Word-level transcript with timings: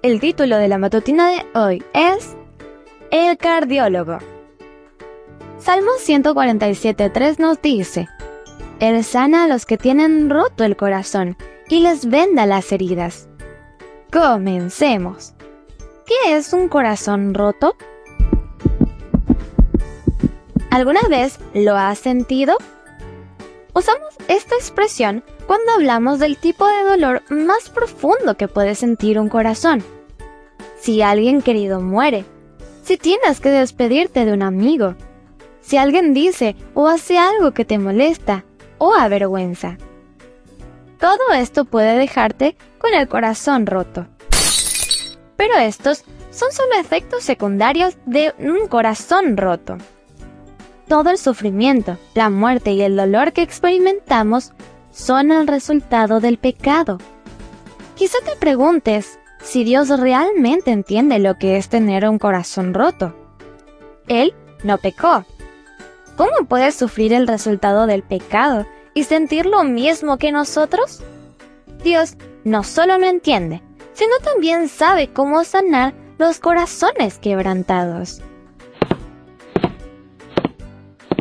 El 0.00 0.20
título 0.20 0.58
de 0.58 0.68
la 0.68 0.78
matutina 0.78 1.28
de 1.28 1.44
hoy 1.58 1.82
es 1.92 2.36
El 3.10 3.36
cardiólogo. 3.36 4.18
Salmo 5.58 5.90
147.3 5.98 7.40
nos 7.40 7.60
dice, 7.60 8.06
Él 8.78 9.02
sana 9.02 9.42
a 9.42 9.48
los 9.48 9.66
que 9.66 9.76
tienen 9.76 10.30
roto 10.30 10.62
el 10.62 10.76
corazón 10.76 11.36
y 11.68 11.80
les 11.80 12.06
venda 12.06 12.46
las 12.46 12.70
heridas. 12.70 13.28
Comencemos. 14.12 15.34
¿Qué 16.06 16.36
es 16.36 16.52
un 16.52 16.68
corazón 16.68 17.34
roto? 17.34 17.74
¿Alguna 20.70 21.00
vez 21.10 21.40
lo 21.54 21.76
has 21.76 21.98
sentido? 21.98 22.56
Usamos 23.74 24.14
esta 24.28 24.54
expresión 24.56 25.22
cuando 25.46 25.72
hablamos 25.72 26.18
del 26.18 26.36
tipo 26.36 26.66
de 26.66 26.84
dolor 26.84 27.22
más 27.30 27.70
profundo 27.70 28.36
que 28.36 28.48
puede 28.48 28.74
sentir 28.74 29.18
un 29.18 29.28
corazón. 29.28 29.84
Si 30.80 31.02
alguien 31.02 31.42
querido 31.42 31.80
muere, 31.80 32.24
si 32.82 32.96
tienes 32.96 33.40
que 33.40 33.50
despedirte 33.50 34.24
de 34.24 34.32
un 34.32 34.42
amigo, 34.42 34.94
si 35.60 35.76
alguien 35.76 36.14
dice 36.14 36.56
o 36.74 36.88
hace 36.88 37.18
algo 37.18 37.52
que 37.52 37.64
te 37.64 37.78
molesta 37.78 38.44
o 38.78 38.94
avergüenza. 38.94 39.76
Todo 40.98 41.32
esto 41.34 41.64
puede 41.64 41.96
dejarte 41.98 42.56
con 42.78 42.94
el 42.94 43.06
corazón 43.08 43.66
roto. 43.66 44.06
Pero 45.36 45.56
estos 45.58 46.04
son 46.30 46.50
solo 46.52 46.74
efectos 46.80 47.22
secundarios 47.22 47.96
de 48.06 48.34
un 48.38 48.66
corazón 48.68 49.36
roto. 49.36 49.76
Todo 50.88 51.10
el 51.10 51.18
sufrimiento, 51.18 51.98
la 52.14 52.30
muerte 52.30 52.72
y 52.72 52.80
el 52.80 52.96
dolor 52.96 53.34
que 53.34 53.42
experimentamos 53.42 54.52
son 54.90 55.30
el 55.30 55.46
resultado 55.46 56.18
del 56.18 56.38
pecado. 56.38 56.96
Quizá 57.94 58.16
te 58.24 58.36
preguntes 58.36 59.18
si 59.42 59.64
Dios 59.64 59.90
realmente 59.90 60.70
entiende 60.70 61.18
lo 61.18 61.36
que 61.36 61.58
es 61.58 61.68
tener 61.68 62.08
un 62.08 62.18
corazón 62.18 62.72
roto. 62.72 63.14
Él 64.06 64.34
no 64.64 64.78
pecó. 64.78 65.26
¿Cómo 66.16 66.46
puede 66.48 66.72
sufrir 66.72 67.12
el 67.12 67.28
resultado 67.28 67.86
del 67.86 68.02
pecado 68.02 68.66
y 68.94 69.04
sentir 69.04 69.44
lo 69.44 69.64
mismo 69.64 70.16
que 70.16 70.32
nosotros? 70.32 71.02
Dios 71.84 72.16
no 72.44 72.64
solo 72.64 72.96
lo 72.96 73.06
entiende, 73.06 73.62
sino 73.92 74.16
también 74.24 74.68
sabe 74.68 75.12
cómo 75.12 75.44
sanar 75.44 75.92
los 76.16 76.40
corazones 76.40 77.18
quebrantados. 77.18 78.22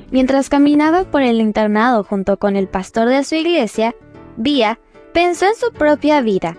Mientras 0.10 0.50
caminaba 0.50 1.04
por 1.04 1.22
el 1.22 1.42
internado 1.42 2.04
junto 2.04 2.38
con 2.38 2.56
el 2.56 2.68
pastor 2.68 3.10
de 3.10 3.24
su 3.24 3.36
iglesia, 3.36 3.96
Vía 4.38 4.80
pensó 5.14 5.48
en 5.48 5.56
su 5.56 5.72
propia 5.74 6.22
vida. 6.22 6.56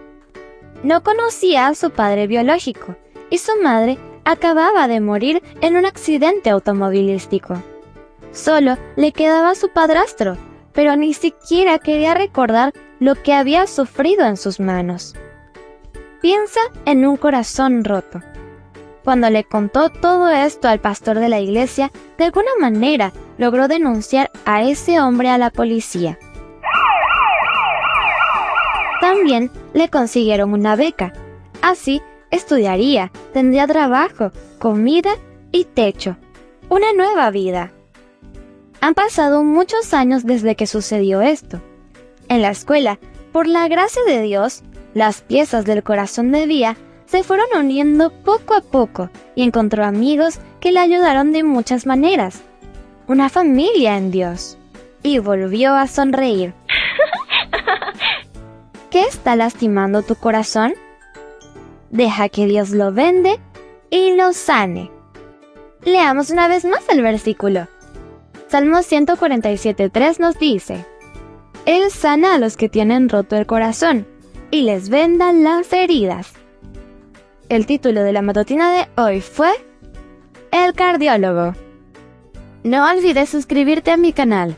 No 0.82 1.02
conocía 1.02 1.68
a 1.68 1.74
su 1.74 1.90
padre 1.90 2.26
biológico 2.26 2.96
y 3.30 3.38
su 3.38 3.52
madre 3.62 3.98
acababa 4.24 4.86
de 4.88 5.00
morir 5.00 5.42
en 5.60 5.76
un 5.76 5.86
accidente 5.86 6.50
automovilístico. 6.50 7.62
Solo 8.32 8.76
le 8.96 9.12
quedaba 9.12 9.54
su 9.54 9.70
padrastro, 9.70 10.36
pero 10.72 10.96
ni 10.96 11.14
siquiera 11.14 11.78
quería 11.78 12.14
recordar 12.14 12.72
lo 13.00 13.14
que 13.14 13.32
había 13.32 13.66
sufrido 13.66 14.26
en 14.26 14.36
sus 14.36 14.60
manos. 14.60 15.14
Piensa 16.20 16.60
en 16.84 17.06
un 17.06 17.16
corazón 17.16 17.84
roto. 17.84 18.20
Cuando 19.04 19.30
le 19.30 19.44
contó 19.44 19.90
todo 19.90 20.28
esto 20.28 20.68
al 20.68 20.80
pastor 20.80 21.18
de 21.18 21.28
la 21.28 21.40
iglesia, 21.40 21.90
de 22.18 22.24
alguna 22.24 22.50
manera 22.60 23.12
logró 23.38 23.68
denunciar 23.68 24.30
a 24.44 24.62
ese 24.62 25.00
hombre 25.00 25.30
a 25.30 25.38
la 25.38 25.50
policía. 25.50 26.18
También 29.00 29.50
le 29.72 29.88
consiguieron 29.88 30.52
una 30.52 30.76
beca. 30.76 31.12
Así 31.62 32.02
estudiaría, 32.30 33.10
tendría 33.32 33.66
trabajo, 33.66 34.32
comida 34.58 35.12
y 35.52 35.64
techo. 35.64 36.16
Una 36.68 36.92
nueva 36.92 37.30
vida. 37.30 37.72
Han 38.80 38.94
pasado 38.94 39.42
muchos 39.42 39.94
años 39.94 40.24
desde 40.24 40.54
que 40.56 40.66
sucedió 40.66 41.22
esto. 41.22 41.60
En 42.28 42.42
la 42.42 42.50
escuela, 42.50 42.98
por 43.32 43.46
la 43.46 43.66
gracia 43.68 44.02
de 44.06 44.20
Dios, 44.22 44.62
las 44.94 45.22
piezas 45.22 45.64
del 45.64 45.82
corazón 45.82 46.32
de 46.32 46.46
Vía 46.46 46.76
se 47.08 47.24
fueron 47.24 47.46
uniendo 47.58 48.10
poco 48.10 48.54
a 48.54 48.60
poco 48.60 49.10
y 49.34 49.42
encontró 49.42 49.84
amigos 49.84 50.40
que 50.60 50.72
le 50.72 50.80
ayudaron 50.80 51.32
de 51.32 51.42
muchas 51.42 51.86
maneras. 51.86 52.42
Una 53.06 53.30
familia 53.30 53.96
en 53.96 54.10
Dios. 54.10 54.58
Y 55.02 55.18
volvió 55.18 55.74
a 55.74 55.86
sonreír. 55.86 56.52
¿Qué 58.90 59.02
está 59.02 59.36
lastimando 59.36 60.02
tu 60.02 60.16
corazón? 60.16 60.74
Deja 61.90 62.28
que 62.28 62.46
Dios 62.46 62.70
lo 62.70 62.92
vende 62.92 63.40
y 63.90 64.14
lo 64.14 64.34
sane. 64.34 64.90
Leamos 65.84 66.30
una 66.30 66.48
vez 66.48 66.64
más 66.66 66.86
el 66.90 67.00
versículo. 67.00 67.68
Salmo 68.48 68.78
147.3 68.78 70.18
nos 70.18 70.38
dice, 70.38 70.84
Él 71.64 71.90
sana 71.90 72.34
a 72.34 72.38
los 72.38 72.56
que 72.56 72.68
tienen 72.68 73.08
roto 73.08 73.36
el 73.36 73.46
corazón 73.46 74.06
y 74.50 74.62
les 74.62 74.90
venda 74.90 75.32
las 75.32 75.72
heridas. 75.72 76.32
El 77.48 77.64
título 77.64 78.02
de 78.02 78.12
la 78.12 78.20
matutina 78.20 78.74
de 78.74 79.02
hoy 79.02 79.22
fue 79.22 79.50
El 80.50 80.74
cardiólogo. 80.74 81.54
No 82.62 82.90
olvides 82.90 83.30
suscribirte 83.30 83.90
a 83.90 83.96
mi 83.96 84.12
canal. 84.12 84.54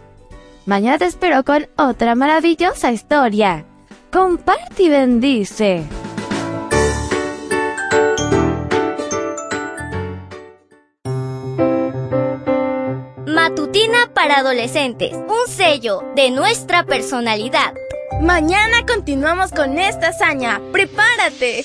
Mañana 0.67 0.99
te 0.99 1.05
espero 1.05 1.45
con 1.45 1.69
otra 1.77 2.17
maravillosa 2.17 2.91
historia. 2.91 3.65
Comparte 4.11 4.83
y 4.83 4.89
bendice. 4.89 5.85
Matutina 13.25 14.11
para 14.13 14.39
adolescentes, 14.39 15.13
un 15.15 15.47
sello 15.47 16.03
de 16.17 16.33
nuestra 16.33 16.85
personalidad. 16.85 17.73
Mañana 18.21 18.85
continuamos 18.85 19.53
con 19.53 19.79
esta 19.79 20.09
hazaña. 20.09 20.61
¡Prepárate! 20.73 21.65